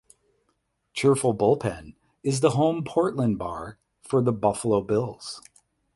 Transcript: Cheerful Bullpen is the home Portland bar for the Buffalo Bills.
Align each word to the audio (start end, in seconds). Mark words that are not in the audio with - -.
Cheerful 0.95 1.35
Bullpen 1.35 1.93
is 2.23 2.39
the 2.39 2.49
home 2.57 2.83
Portland 2.83 3.37
bar 3.37 3.77
for 4.01 4.19
the 4.19 4.33
Buffalo 4.33 4.81
Bills. 4.81 5.43